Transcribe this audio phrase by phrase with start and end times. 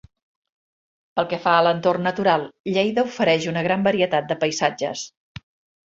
[1.19, 2.47] Pel que fa a l'entorn natural,
[2.79, 5.11] Lleida ofereix una gran varietat de paisatges.